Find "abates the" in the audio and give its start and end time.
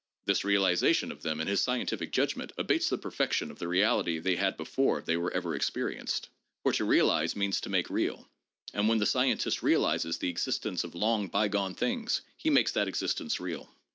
2.57-2.97